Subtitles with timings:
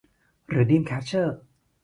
[0.47, 1.37] หรือดรีมแคชเชอร์